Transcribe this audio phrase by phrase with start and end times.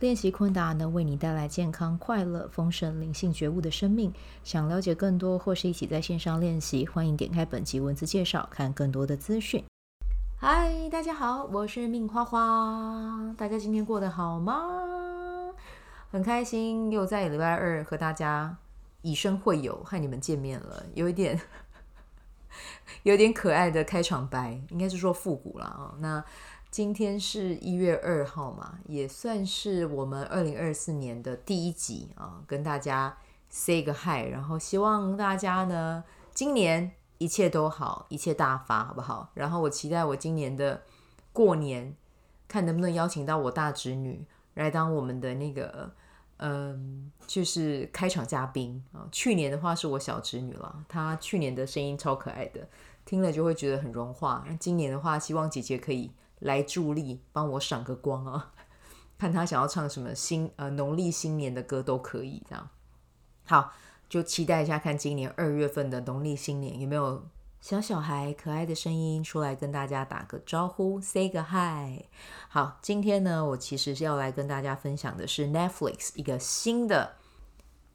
[0.00, 4.12] 练习昆达能为你带来健康、快乐、丰盛、灵性觉悟的生命。
[4.42, 9.64] 想了解更多或是一起在线上练习，欢迎点开本集文字介绍，看更多的资讯。
[10.36, 13.32] 嗨，大家好，我是命花花。
[13.38, 15.52] 大家今天过得好吗？
[16.10, 18.56] 很开心又在礼拜二和大家
[19.02, 20.84] 以声会友，和你们见面了。
[20.94, 21.40] 有一点，
[23.04, 25.94] 有点可爱的开场白，应该是说复古了啊。
[26.00, 26.24] 那。
[26.74, 33.16] 今天是一月二号嘛，也算是我们二零二四年的第一集啊，跟大家
[33.48, 39.30] say 个 hi，然后希望大家呢今年一切都好，一切大发，好不好？
[39.34, 40.82] 然后我期待我今年的
[41.32, 41.94] 过年，
[42.48, 45.92] 看能不能邀请到我大侄女来当我们的那个，
[46.38, 49.06] 嗯，就是开场嘉宾啊。
[49.12, 52.66] 去年的话是我小侄女了，她去年的声音超可爱的，
[53.04, 54.44] 听了就会觉得很融化。
[54.48, 56.10] 那今年的话，希望姐姐可以。
[56.44, 58.52] 来助力，帮我赏个光啊！
[59.16, 62.68] 看他想要唱什么新呃农历新年的歌都可以，这样
[63.46, 63.72] 好，
[64.10, 67.24] 就期待一下，看今年二月份的农历新年有没有
[67.62, 72.04] 小小孩可爱的声音出来跟大家打个招呼，say 个 hi。
[72.48, 77.14] 好，今天呢，我其实是要来跟大家分享的是 Netflix 一个新的，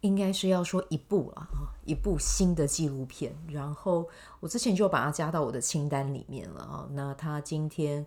[0.01, 3.35] 应该是要说一部了啊，一部新的纪录片。
[3.47, 6.87] 然后我之前就把它加到我的清单里面了啊。
[6.93, 8.03] 那他今天。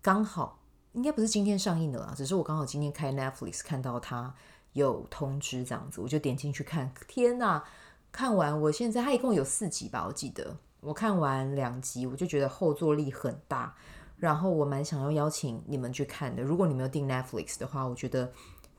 [0.00, 0.60] 刚好
[0.92, 4.34] 应该不是今天上映的啦，只是我刚好今天开 Netflix 看到它
[4.72, 6.92] 有通知这样子，我就点进去看。
[7.06, 7.62] 天呐，
[8.10, 13.74] 看完我现在它一共有四集吧，我记得我看完两集，我就觉得后坐力很大，
[14.16, 16.42] 然后我蛮想要邀请你们去看的。
[16.42, 18.32] 如果你没有订 Netflix 的话，我觉得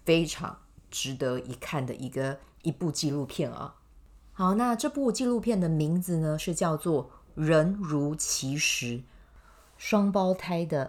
[0.06, 0.58] 非常
[0.90, 3.76] 值得一看的一个一部纪录片啊。
[4.32, 7.06] 好，那这部纪录片的名字呢是叫做
[7.36, 9.04] 《人如其实：
[9.78, 10.86] 双胞胎的》。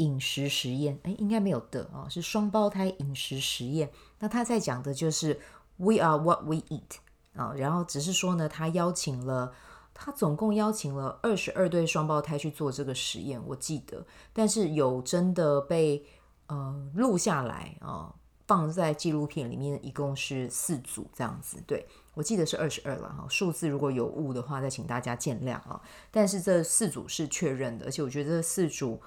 [0.00, 3.90] 饮食实验，哎，应该没有的啊，是双胞胎饮食实验。
[4.18, 5.38] 那他在讲的就是
[5.76, 6.96] “We are what we eat”
[7.34, 9.52] 啊，然后只是说呢，他邀请了，
[9.92, 14.06] 他总共邀请了二十二对双胞胎去做这个实验，我记得。
[14.32, 16.04] 但是有真的被
[16.46, 18.14] 呃录下来啊，
[18.46, 21.62] 放在纪录片里面，一共是四组这样子。
[21.66, 25.80] 对，我记得是二十二了哈，数字如果有误的话，再请大家见谅啊。
[26.10, 28.98] 但是这四组是确认的，而且我觉得这四组。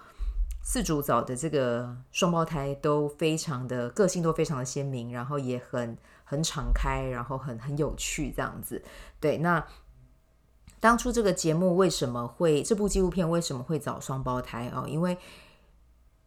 [0.66, 8.82] 四组找的这个双胞胎都非常的个性都非常的鲜明，然后也很很敞开，然后很很有趣这样子。
[9.20, 9.68] 对，那
[10.80, 14.86] 当初这个节目为什么会这部纪录片为什么会找双胞胎啊？
[14.88, 15.18] 因为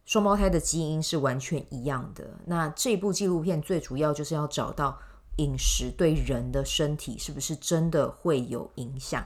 [0.05, 2.39] 双胞胎的基因是完全一样的。
[2.45, 4.99] 那这部纪录片最主要就是要找到
[5.37, 9.25] 饮食对人的身体是不是真的会有影响。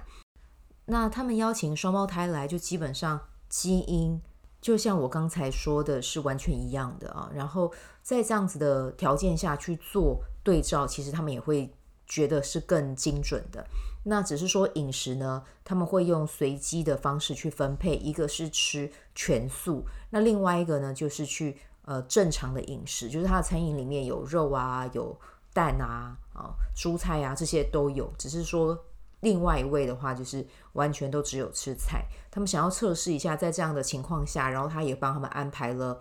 [0.85, 4.21] 那他们邀请双胞胎来，就基本上基因。
[4.61, 7.73] 就像我刚才说的是完全一样的啊，然后
[8.03, 11.73] 在这样子的条件下去做对照，其实他们也会
[12.05, 13.65] 觉得是更精准的。
[14.03, 25.19] 那只是说饮食呢，他们会用随机的方式去分配，一个是吃全素，那另外一个呢就是去呃正常的饮食，就是他的餐饮里面有肉啊、有
[25.51, 28.85] 蛋啊、啊蔬菜啊这些都有，只是说。
[29.21, 32.05] 另外一位的话，就是完全都只有吃菜。
[32.29, 35.99] 他们想要测试一下，在这样的情况下，然后他也帮他们安排了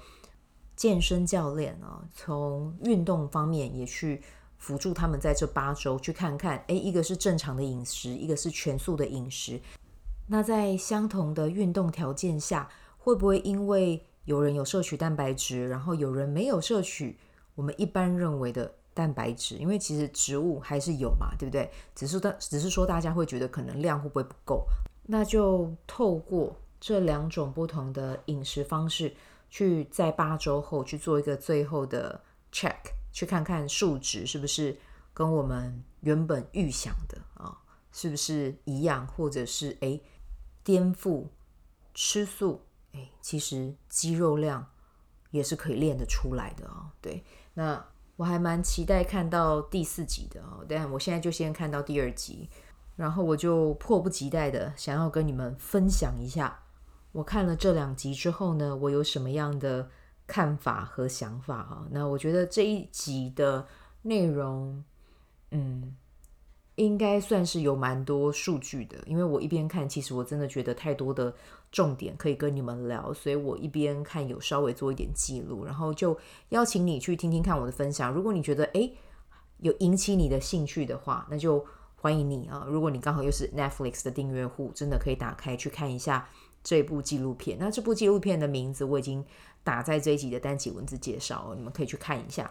[0.75, 4.23] 健身教练啊，从运动方面也去
[4.57, 9.61] 辅助他们，在这八周去看看，诶，一个是正常的饮食，一个是全素的饮食。
[10.27, 17.19] 那在相同的运动条件下，会不会因为有人有摄取蛋白质，然后有人没有摄取
[17.55, 18.77] 我们一般认为的？
[18.93, 21.71] 蛋白质，因为其实植物还是有嘛，对不对？
[21.95, 24.67] 只是大，只是说大家会觉得可能量会不会不够，
[25.05, 29.15] 那就透过这两种不同的饮食方式，
[29.49, 32.21] 去在八周后去做一个最后的
[32.53, 32.77] check，
[33.13, 34.77] 去看看数值是不是
[35.15, 37.57] 跟我们原本预想的啊，
[37.93, 40.03] 是不是一样，或者是诶
[40.65, 41.27] 颠覆
[41.95, 44.67] 吃素，诶，其实肌肉量
[45.31, 47.83] 也是可以练得出来的啊，对，那。
[48.21, 52.51] 我还蛮期待看到第四集的哦，但我现在就先看到第二集，
[52.97, 56.65] 然后我就迫不及待的想要跟你们分享一下，
[57.13, 59.89] 我看了这两集之后呢，我有什么样的
[60.27, 61.87] 看法和想法啊？
[61.93, 63.67] 那我觉得这一集的
[64.03, 64.85] 内容，
[65.53, 65.97] 嗯，
[66.81, 71.35] 应该算是有蛮多数据的，因为我一边看，其实我真的觉得太多的
[71.71, 76.19] 重点可以跟你们聊，所以我一边看有稍微做一点记录，然后就
[76.49, 78.11] 邀请你去听听看我的分享。
[78.11, 78.95] 如果你觉得诶
[79.59, 81.63] 有引起你的兴趣的话，那就
[81.97, 82.67] 欢迎你啊！
[82.67, 86.27] 如果你刚好又是 Netflix 的订阅户，真的可以打开去看一下
[86.65, 87.59] 这部纪录片。
[87.61, 89.23] 那这部纪录片的名字我已经
[89.63, 92.51] 打在这一集的单集文字介绍，你们可以去看一下。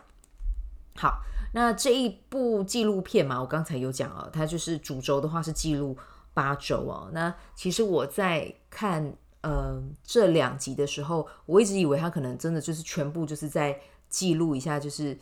[0.95, 1.21] 好，
[1.53, 5.97] 那这一部纪录片嘛，我刚才有讲啊，它就是主轴的话是记录
[6.33, 7.09] 八周哦。
[7.13, 15.18] 那其实我在看呃这两集的时候，我一直以为它可能真的就是全部就是在记录一下，就是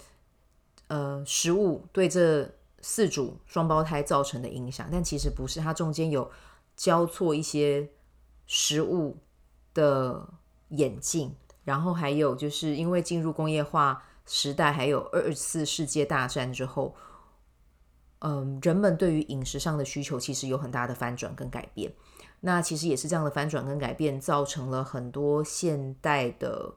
[0.88, 2.50] 呃食物对这
[2.82, 6.32] 四组双胞胎造成的影响，但其实不是，它中间有
[6.76, 7.88] 交错一些
[8.48, 9.18] 食物
[9.76, 10.28] 的
[10.70, 11.36] 演进，
[11.66, 14.04] 然后还有就是因为进入工业化。
[14.28, 16.94] 时代还有二次世界大战之后，
[18.20, 21.92] 嗯，人们对于饮食上的需求其实有很大的翻转跟改变。
[22.42, 26.74] 那其实也是这样的翻转跟改变，造成了很多现代的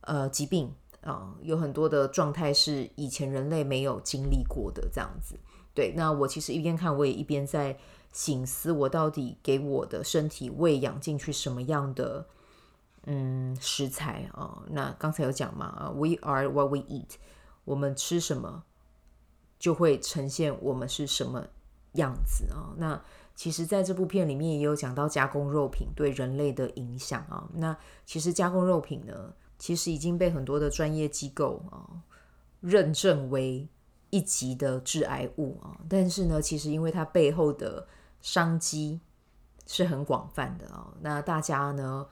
[0.00, 5.38] 呃疾病啊，有很多的状态是以前人类没有经历过的这样子。
[5.74, 7.78] 对，那我其实一边看，我也一边在
[8.10, 12.26] 醒思，我到底给我的身体喂养进去什么样的。
[13.04, 17.16] 嗯，食材啊，那刚才有讲嘛啊，We are what we eat，
[17.64, 18.62] 我们吃什么
[19.58, 21.46] 就会呈现我们是什么
[21.92, 22.74] 样子啊。
[22.76, 23.02] 那
[23.34, 27.48] 其实在这部片里面也有讲到加工肉品对人类的影响啊。
[27.54, 32.02] 那其实加工肉品呢，其实已经被很多的专业机构啊
[32.60, 33.66] 认证为
[34.10, 35.80] 一级的致癌物啊。
[35.88, 37.88] 但是呢，其实因为它背后的
[38.20, 39.00] 商机
[39.66, 40.94] 是很广泛的啊。
[41.00, 42.06] 那大家呢，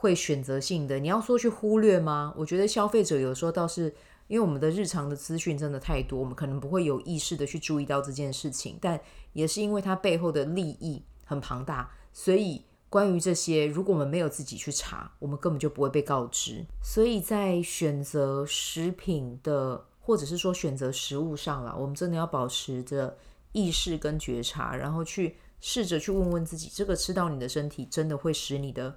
[0.00, 2.32] 会选择性的，你要说去忽略吗？
[2.34, 3.94] 我觉得消费者有时候倒是，
[4.28, 8.78] 因为我们的日常的资讯真的太多，我们可能不会有意识的去注意到这件事情。
[8.80, 8.98] 但
[9.34, 16.64] 也是因为它背后的利益很庞大，所以关于这些，如果我们没有自己去查，我们根本就不会被告知。
[16.82, 23.14] 所以在选择食品的，或者是说选择食物上啦，我们真的要保持着
[23.52, 28.96] 意识跟觉察，然后去试着去问问自己，这个吃到你的身体，真的会使你的。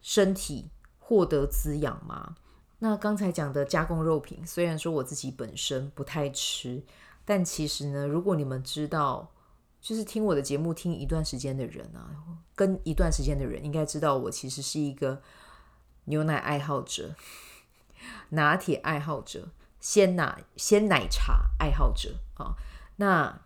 [0.00, 2.36] 身体获得滋养吗？
[2.80, 6.84] 那刚才讲的加工肉品，虽然说我自己本身不太吃，
[7.24, 9.32] 但其实呢，如果你们知道，
[9.80, 12.14] 就是听我的节目听一段时间的人啊，
[12.54, 15.20] 跟一段时间的人应该知道，我其实是一个
[16.04, 17.16] 牛奶爱好者、
[18.30, 19.48] 拿铁爱好者、
[19.80, 22.54] 鲜奶鲜奶茶爱好者啊。
[22.96, 23.40] 那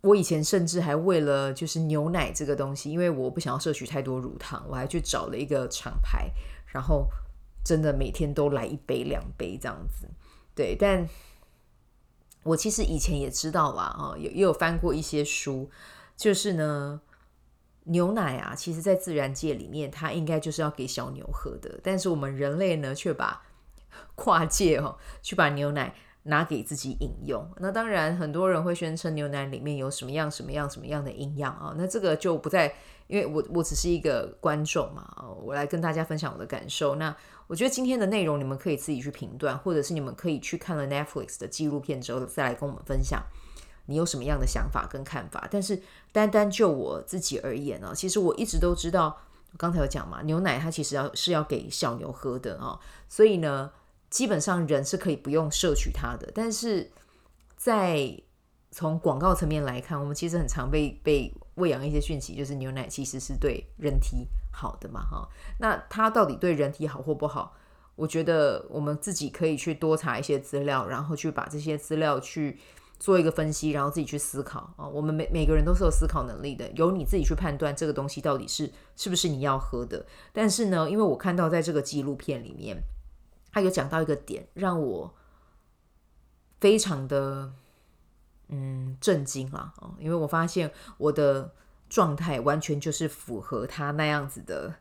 [0.00, 6.30] 我以前甚至还为了就是牛奶这个东西，因为我不想要摄取太多乳糖，我还去找了一个厂牌，
[6.66, 7.08] 然后
[7.64, 10.08] 真的每天都来一杯两杯这样子。
[10.54, 11.08] 对，但
[12.44, 15.68] 我其实以前也知道啦，啊，也也有翻过一些书，
[16.16, 17.00] 就是呢，
[17.84, 23.42] 牛奶啊，其实在自然界里面，它应该就是要给小牛喝的，但是我们人类呢，却把
[24.14, 25.94] 跨界哦，去把牛奶。
[26.24, 32.74] 拿给自己饮用，那当然很多人会宣称牛奶里面有什么样什么样什么样的营养啊，那这个就不再，
[33.06, 36.96] 因为我我只是一个观众嘛，我来跟大家分享我的感受。
[36.96, 43.22] 那我觉得今天的内容你们可以自己去评断，或者是你们可以去看了 Netflix 的纪录片之后再来跟我们分享
[43.86, 45.48] 你有什么样的想法跟看法。
[45.50, 45.80] 但是
[46.12, 49.16] 单单就我自己而言呢，其实我一直都知道，
[49.56, 53.70] 刚才有讲嘛，牛奶它其实要是要给小牛喝的啊，所以呢。
[54.10, 56.90] 基本上人是可以不用摄取它的，但是
[57.56, 58.18] 在
[58.70, 65.28] 从广告层面来看，我们其实很常被被喂养一些讯息，就是牛奶其实是对人体好的嘛，哈。
[65.58, 67.54] 那它到底对人体好或不好？
[67.96, 72.58] 我觉得我们自己可以去多查一些资料，然后去把这些资料去
[72.98, 74.86] 做一个分析，然后自己去思考啊。
[74.86, 80.06] 我们每每个人都是有思考能力的，由你自己去判断这个东西到底是是不是你要喝的。
[80.32, 82.82] 但是呢，因为我看到在这个纪录片里面。
[83.58, 85.12] 他有讲到一个点，让我
[86.60, 87.52] 非常的
[88.48, 91.52] 嗯震惊啦，哦，因为我发现我的
[91.88, 94.72] 状态完全就是符合他那样子的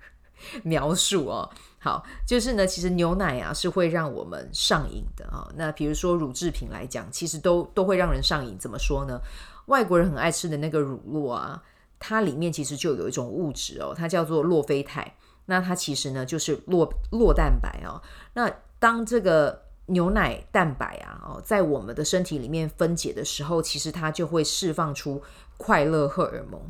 [0.64, 1.50] 描述哦。
[1.78, 5.46] 好，就是呢，其实牛奶啊是会让我们上瘾的啊。
[5.54, 8.58] 那比如说乳制品来讲，其实都都会让人上瘾。
[8.58, 9.20] 怎么说呢？
[9.66, 11.62] 外国人很爱吃的那个乳酪啊，
[11.98, 15.14] 它里面其实就有一种物质哦，它叫做洛菲肽。
[15.46, 18.00] 那它其实呢，就是酪酪蛋白哦。
[18.34, 25.22] 那当这个牛奶蛋白啊，哦，在我们的身体里面分解的时候，其实它就会释放出
[25.56, 26.60] 快乐荷尔蒙。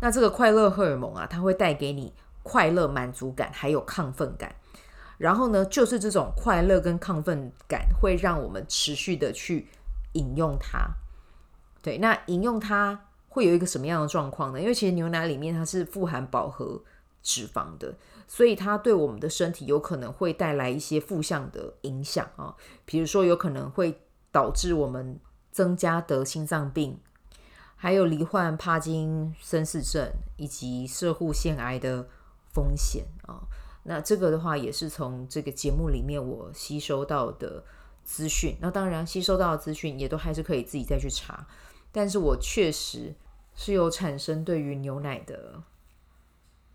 [0.00, 4.54] 那这个快乐荷尔蒙啊，它会带给你快乐、满足感，还有亢奋感。
[5.18, 9.68] 然后呢，就是这种快乐跟亢奋感会让我们持续的去
[10.12, 10.88] 饮用它。
[11.82, 14.60] 对，那饮用它会有一个什么样的状况呢？
[14.60, 16.82] 因为其实牛奶里面它是富含饱和
[17.22, 17.94] 脂肪的，
[18.32, 25.18] 所以它对我们的身体有可能会带来一些负向的影响啊，比如说有可能会导致我们
[25.50, 27.00] 增加得心脏病，
[27.74, 32.08] 还有罹患帕金森氏症以及摄护腺癌的
[32.52, 33.42] 风险啊。
[33.82, 37.64] 那这个的话也是从这个节目里面我吸收到的
[38.04, 38.56] 资讯。
[38.60, 41.48] 那当然吸收到的资讯也都还是可以自己再去查，
[41.90, 43.12] 但是我确实
[43.56, 45.60] 是有产生对于牛奶的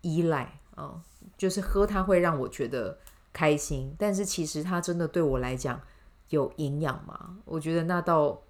[0.02, 1.02] 依赖啊，
[1.36, 2.96] 就是喝它会让我觉得
[3.32, 5.80] 开心，但是其实它真的对我来讲
[6.28, 7.36] 有营养吗？
[7.44, 8.40] 我觉得那倒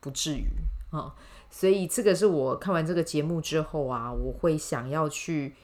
[0.00, 0.46] 不至于
[0.90, 1.14] 啊。
[1.50, 5.54] 所以这个是我看完这个节目之后啊，我会想要去。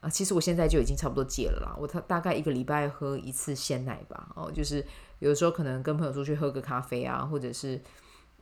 [0.00, 1.74] 啊，其实我现在就已经差不多戒了啦。
[1.78, 4.28] 我大大概一个礼拜喝一次鲜奶吧。
[4.36, 4.84] 哦，就是
[5.18, 7.80] 有时候可能跟朋友出去喝个咖啡啊，或者是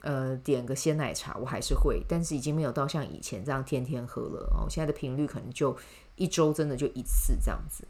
[0.00, 4.52] 呃点个鲜奶茶，我还是会，但是已经没有到像以前这样天天喝了。
[4.52, 5.73] 哦，现在的频率可能就
[6.16, 7.85] 一周真的就一次这样子。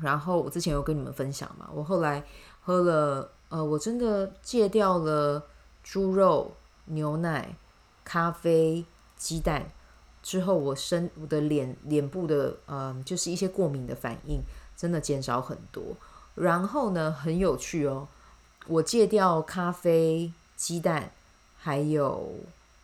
[0.00, 2.24] 然后我之前有跟你们分享嘛，我后来
[2.62, 5.42] 喝了，呃，我真的戒掉了
[5.82, 6.52] 猪肉、
[6.86, 7.54] 牛奶、
[8.04, 8.84] 咖啡、
[9.16, 9.70] 鸡蛋。
[10.22, 14.42] 之后，我身我的脸脸部的嗯，就是一些过敏的反应，
[14.76, 15.82] 真的减少很多。
[16.34, 18.06] 然后呢，很有趣哦，
[18.66, 21.10] 我戒掉咖啡、鸡蛋
[21.56, 22.34] 还有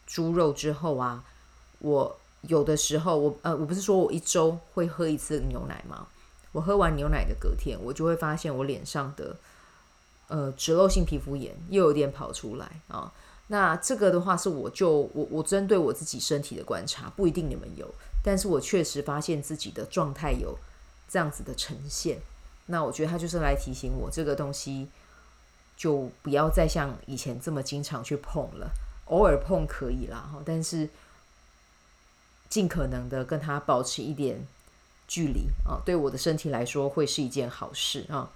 [0.07, 1.25] 猪肉之后啊，
[1.81, 6.07] 我有的时候我呃，我不是说我一周会喝一次牛奶吗？
[6.53, 9.37] 我喝完牛奶的隔天，我就会发现我脸上的
[10.29, 13.13] 呃脂漏性皮肤炎又有点跑出来啊。
[13.49, 17.89] 那这个的话是我就我我针对我自己身体的观察，不一定你们有，
[18.25, 20.59] 但是我确实发现自己的状态有
[21.09, 22.19] 这样子的呈现。
[22.67, 24.89] 那我觉得他就是来提醒我，这个东西
[25.77, 28.71] 就不要再像以前这么经常去碰了，
[29.05, 30.89] 偶尔碰可以啦哈，但是
[32.49, 34.47] 尽可能的跟他保持一点
[35.07, 38.31] 距离啊，对我的身体来说会是一件好事啊。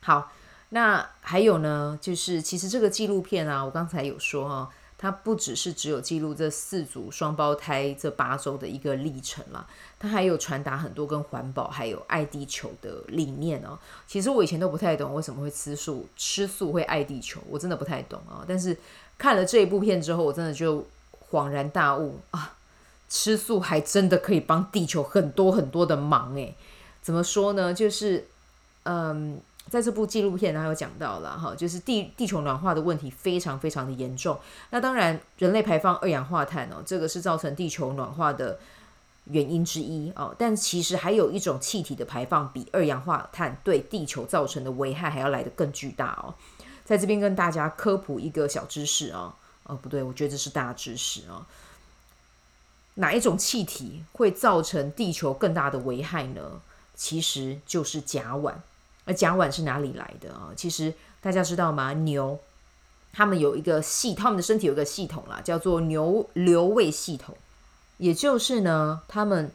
[0.00, 0.32] 好。
[0.70, 9.64] 那还有呢，就是其实这个纪录片啊，我刚才有说哈，它不只是只有记录这四组双胞胎这八周的一个历程啦，
[10.00, 13.78] 它还有传达很多跟环保还有爱地球的理念哦。
[14.08, 18.44] 其实我以前都不太懂为什么会吃素，吃素会爱地球，我真的不太懂啊。
[18.48, 18.76] 但是
[19.16, 20.84] 看了这一部片之后，我真的就
[21.30, 22.56] 恍然大悟啊，
[23.14, 26.56] 吃素还真的可以帮地球很多很多的忙诶。
[27.00, 27.72] 怎么说呢？
[27.72, 28.26] 就是
[28.82, 29.40] 嗯。
[29.70, 34.38] 在这部纪录片，他有讲到了哈，就是地地球暖化的问题非常非常的严重。
[34.68, 38.58] 那当然，人类排放二氧化碳哦，这个是造成地球暖化的
[39.24, 40.36] 原因之一哦。
[40.38, 46.34] 但其实还有一种气体的排放，比二氧化碳对地球造成的危害还要来得更巨大哦。
[46.84, 51.44] 在这边跟大家科普一个小知识啊，哦不对，我觉得这是大知识啊。
[52.94, 56.60] 哪一种气体会造成地球更大的危害呢？
[56.94, 58.52] 其实就是甲烷。
[59.04, 60.50] 而甲烷是哪里来的啊？
[60.56, 61.92] 其实大家知道吗？
[61.92, 62.38] 牛，
[63.12, 67.36] 他们有一个系，他们的身体有一个系统啦，叫做牛瘤胃系统。
[67.98, 69.50] 也就是呢，他们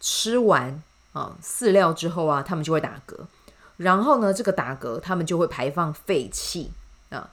[0.00, 0.82] 吃完
[1.12, 3.16] 啊饲料之后啊，他们就会打嗝，
[3.78, 6.70] 然后呢，这个打嗝他们就会排放废气
[7.10, 7.30] 啊。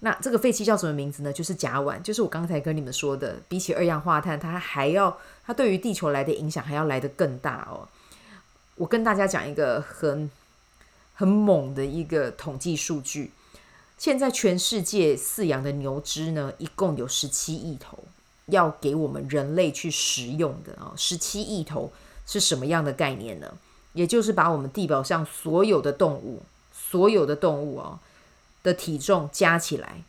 [0.00, 1.32] 那这个废气叫什么名字呢？
[1.32, 7.88] 就是甲烷，就是我刚才跟你们说的，比起二氧化碳，它还要，它对于地球来的影响还要来得更大哦。
[8.76, 10.30] 我跟大家讲一个很。
[11.18, 13.32] 很猛的一个统计数据，
[13.98, 18.04] 现在全世界饲养的牛只呢，一共有十七亿头，
[18.46, 21.90] 要给我们人类去食用的啊，十七亿头
[22.24, 23.52] 是什么样的概念呢？
[23.94, 27.98] 也就是把我们地表上所有的动物，所有的动物哦
[28.68, 30.02] 的体重加起来，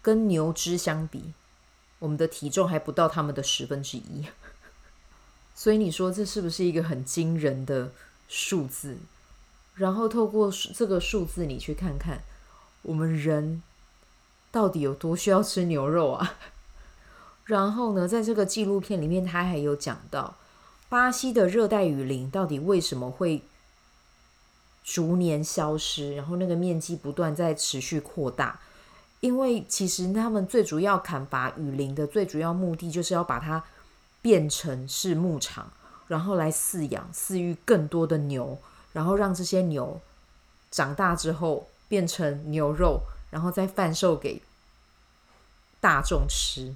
[0.00, 1.32] 跟牛只相比，
[1.98, 4.26] 我们的体重还不到他们的十分之一，
[5.52, 7.90] 所以你说这是不是一个很惊人的
[8.28, 8.98] 数字？
[9.74, 12.22] 然后透过这个数字，你去看看
[12.82, 13.62] 我们人
[14.52, 16.36] 到底有多需要吃牛肉啊？
[17.46, 20.36] 然后呢，在这个纪录片里面，他还有讲到
[20.88, 23.42] 巴西的热带雨林到底为什么会
[24.86, 28.58] 逐年消失，然后那个面积不断在持续扩大，
[29.20, 33.64] 因为其实他们最主要砍伐雨林的最主要目的，就是要把它
[34.22, 35.70] 变成是牧场，
[36.06, 38.58] 然后来饲养、饲育更多的牛。
[38.92, 40.00] 然后让这些牛
[40.70, 44.40] 长大之后变成牛肉，然后再贩售给
[45.82, 46.74] 大众吃。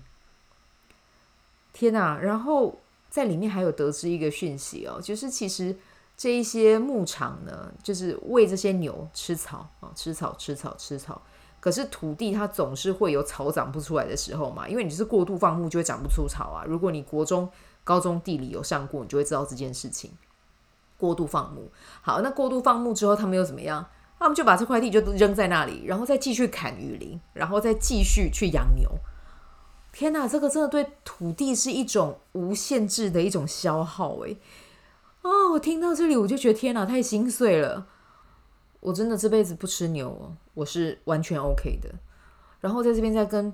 [1.72, 2.18] 天哪！
[2.18, 5.74] 然后在里面还有得知一个讯息哦，就是其实
[6.20, 11.22] 这一些牧场呢，就是喂这些牛吃草啊，吃草吃草吃草。
[11.60, 16.62] 可是土地它总是会有草长不出来的时候嘛，因为你是过度放牧就会长不出草啊。
[16.68, 17.48] 如果你国中、
[17.82, 20.10] 高中地理有上过，你就会知道这件事情。
[20.98, 21.70] 过度放牧，
[22.02, 23.86] 好，那过度放牧之后，他们又怎么样？
[24.18, 28.86] 他们就把这块地就扔在那里，然后再继续砍雨林，然后再继续去养牛。
[29.90, 34.36] 天哪，这个真的对土地是一种无限制的一种消耗诶。
[35.22, 37.86] 哦，我听到这里我就觉得天哪，太心碎了。
[38.80, 41.90] 我真的这辈子不吃牛，我是完全 OK 的。
[42.60, 43.52] 然后在这边再跟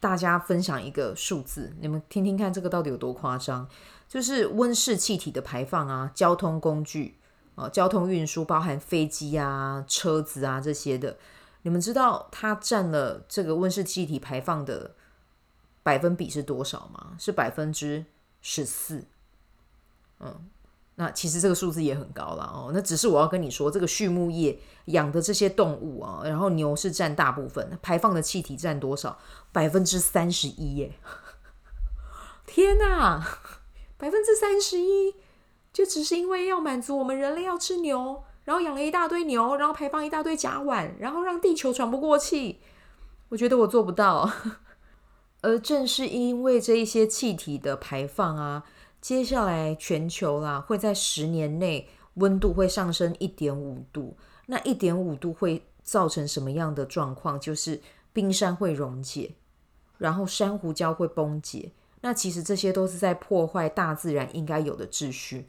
[0.00, 3.68] 大家分享一个数字，你们听听看，这个到底有多夸张？
[4.08, 7.18] 就是温室气体的排放啊，交通工具。
[7.56, 11.16] 啊，交通运输包含飞机啊、车子啊这些的，
[11.62, 14.94] 你们知道它占了这个温室气体排放的
[15.82, 17.16] 百分比是多少吗？
[17.18, 18.04] 是百分之
[18.42, 19.06] 十四。
[20.20, 20.46] 嗯，
[20.96, 22.70] 那其实这个数字也很高了哦。
[22.74, 29.18] 那只是我要跟你说，这个畜牧业养的这些动物啊，然后牛是占大部分，排放的气体占多少？
[29.52, 30.98] 百分之三十一耶！
[32.46, 33.22] 天哪，
[33.96, 35.14] 百分之三十一！
[35.72, 42.60] 就只是因为要满足我们人类要吃牛，然后养了一大堆牛，然后排放一大堆甲烷，然后让地球喘不过气。
[43.28, 44.30] 我觉得我做不到。
[45.42, 48.64] 而正是因为这一些气体的排放啊，
[49.06, 54.16] 接下来全球啦会在十年内温度会上升一点五度。
[54.46, 57.38] 那一点五度会造成什么样的状况？
[57.38, 57.80] 就是
[58.12, 59.36] 冰山会溶解，
[59.98, 61.70] 然后珊瑚礁会崩解。
[62.00, 65.46] 那其实这些都是在破坏大自然应该有的秩序。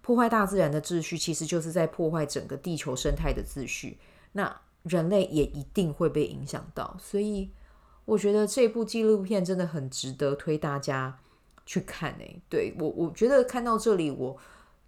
[0.00, 3.98] 破坏大自然的秩序，其实就是在破坏整个地球生态的秩序。
[4.34, 7.50] 那人类也一定会被影响到，所以
[8.04, 11.18] 我觉得这部纪录片真的很值得推大家
[11.66, 12.12] 去看。
[12.20, 14.36] 哎，对，我，我觉得看到这里，我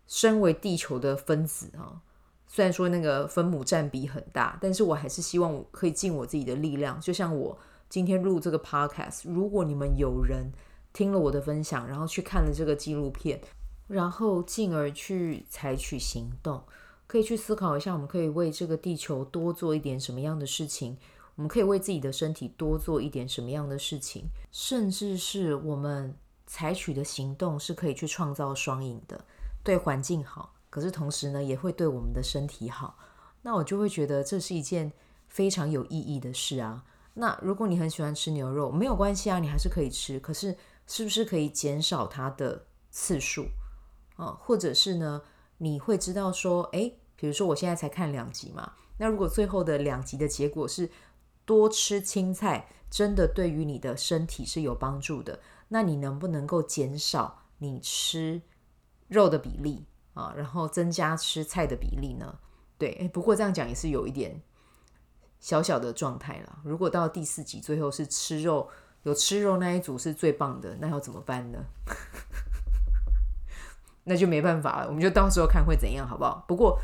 [0.06, 2.00] 身为地球的分子啊，
[2.46, 7.00] 虽然说那个分母占比很大，但是我还是希望我可以尽我自己的力量。
[7.00, 10.52] 就像我今天录这个 podcast，如果你们有人
[10.92, 13.40] 听了我的分享，然后去看了这个纪录片。
[13.88, 16.60] 然后进而去采取行动，
[17.06, 20.96] 可以去思考一下，我们可以为这个地球多做一点什么样的事情？
[21.36, 24.24] 我们可以为自己的身体多做一点什么样的事情？
[24.50, 29.24] 甚至是我们采取的行动是可以去创造双赢的，
[29.62, 32.96] 对环境好，可是同时呢，也会对我们的身体好。
[33.42, 34.92] 那我就会觉得这是一件
[35.28, 36.84] 非常有意义的事啊。
[37.14, 40.56] 那如果你很喜欢吃牛肉，没有关系啊，你还是可以吃，可是
[40.86, 43.46] 是不是可以减少它的次数？
[44.16, 45.22] 啊，或者是呢，
[45.58, 50.90] 你会知道说，诶，比如说我现在才看两集嘛，那如果最后的两集的结果是
[51.44, 58.40] 多吃青菜，真的对于你的身体是有帮助的，那你能不能够减少你吃
[59.08, 62.38] 肉的比例啊，然后增加吃菜的比例呢？
[62.78, 64.40] 对，不过这样讲也是有一点
[65.40, 66.60] 小小的状态啦。
[66.64, 68.68] 如果到第四集最后是吃肉，
[69.02, 71.64] 有吃肉那一组是最棒的，那要怎么办呢？
[74.04, 76.44] 那就没办法了，我们就到时候看会怎样，好不好？
[76.46, 76.78] 不过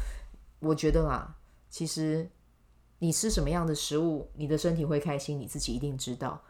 [0.58, 1.36] 我觉得啦，
[1.68, 2.28] 其实
[2.98, 6.42] 你吃什么样的食物，你的身体会开心，你自己一定知道。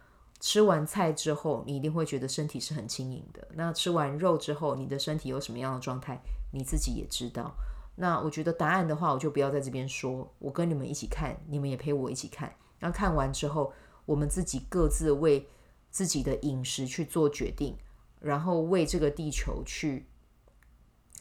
[0.42, 3.48] 吃完菜之后，你一定会觉得身体是很轻盈的。
[3.54, 6.20] 那吃完肉之后，你的身体有什么样的状态，
[6.52, 7.54] 你自己也知道。
[7.94, 12.54] 那我觉得答案的话，我就不要在这边说，我跟你们一起看，你们也陪我一起看。
[12.80, 13.72] 那看完之后，
[14.04, 15.48] 我们自己各自为
[15.90, 17.78] 自己的饮食去做决定，
[18.20, 20.06] 然后为这个地球去。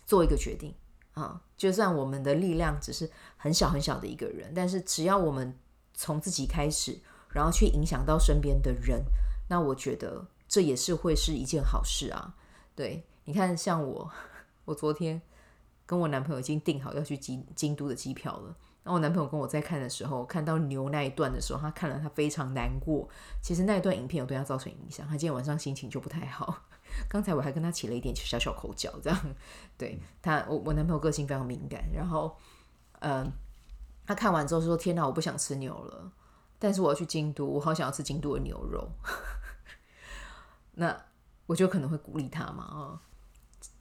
[0.04, 0.76] 做一个决定
[1.14, 5.58] 啊，就算我们的力量只是很小很小的一个人，但是只要我们
[5.94, 7.00] 从自己开始，
[7.34, 9.04] 然后去影响到身边的人，
[9.50, 12.36] 那我觉得这也是会是一件好事啊。
[12.76, 14.10] 对，你看，像我，
[14.66, 15.22] 我昨天
[15.86, 18.56] 跟我男朋友已经订好要去京京都的机票了。
[18.84, 23.08] 然后我男朋友跟我在看的时候，看到牛那一段的时候，他看了他非常难过。
[23.40, 26.64] 其实那一段影片有对他造成影响，他今天晚上心情就不太好。
[27.08, 29.36] 刚才我还跟他起了一点小小口角，这样
[29.78, 32.36] 对他，我我男朋友个性非常敏感，然后，
[33.02, 33.34] 嗯、呃，
[34.08, 36.12] 他看完之后说：“天哪，我不想吃牛了，
[36.62, 38.88] 但是我要去京都，我好想要吃京都的牛肉。
[40.78, 40.96] ”那
[41.48, 43.02] 我就可能会鼓励他嘛，啊，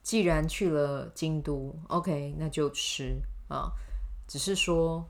[0.02, 3.70] 既然去了京都，OK，那就吃啊，
[4.26, 5.06] 只是说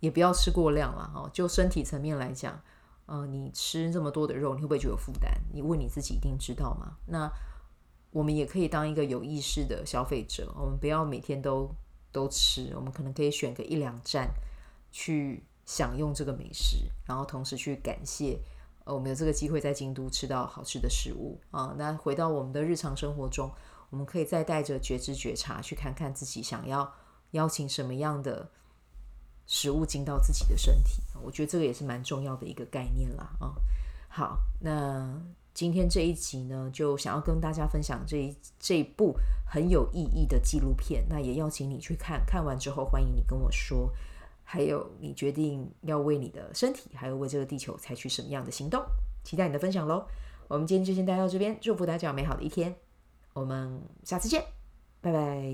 [0.00, 2.60] 也不要吃过量了，哈，就身体层面来讲。
[3.06, 5.30] 呃，你吃这么多的肉，你会不会觉得有负担？
[5.52, 6.96] 你问你自己，一定知道吗？
[7.06, 7.30] 那
[8.10, 11.72] 我们也可以当一个有意识的消费者，我们不要每天都
[12.10, 14.28] 都吃，我们可能可以选个一两站
[14.90, 18.38] 去享用这个美食，然后同时去感谢，
[18.84, 23.50] 呃，我们有这个机会在京都吃到好吃的食物啊，那回到我们的日常生活中，
[23.90, 26.90] 我们可以再带着觉知觉察去看看自己想要
[27.32, 28.48] 邀请什么样的
[29.46, 31.02] 食物进到自己的身体。
[31.20, 33.36] 我觉得这个也是蛮重要的一个概念啦。
[33.40, 33.52] 啊。
[34.08, 35.20] 好，那
[35.52, 41.04] 今天这一集呢，就想要跟大家分享这一这一部很有意义的纪录片。
[41.08, 43.92] 那也邀请你去看，看完之后欢迎你跟我说，
[44.48, 48.80] 还有你决定要为你的身体，还有为这个地球采取什么样的行动。
[49.24, 50.06] 期待你的分享喽！
[50.46, 52.72] 我们今天就先待到这边，祝福大家有美好的一天，
[53.34, 54.44] 我们下次见，
[55.00, 55.52] 拜拜。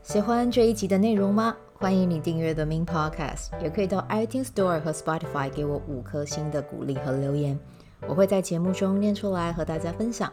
[0.00, 1.56] 喜欢这一集的内容吗？
[1.74, 7.58] 欢迎你订阅 The Min Podcast，也可以到 iTunes Store 和 Spotify 给我五颗星的鼓励和留言，
[8.06, 10.32] 我会在节目中念出来和大家分享。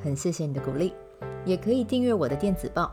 [0.00, 0.94] 很谢谢你的鼓励，
[1.44, 2.92] 也可以订阅我的电子报，